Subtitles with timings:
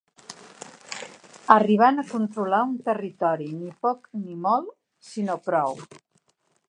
[1.55, 4.75] Arribant a controlar un territori ni poc ni molt,
[5.11, 5.79] sinó prou.